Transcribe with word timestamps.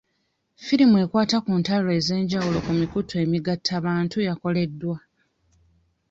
Firimu 0.65 0.95
ekwata 1.03 1.37
ku 1.45 1.51
ntalo 1.61 1.89
ez'enjawulo 1.99 2.57
ku 2.65 2.71
mikutu 2.79 3.13
emigattabantu 3.23 4.17
yakoleddwa. 4.27 4.97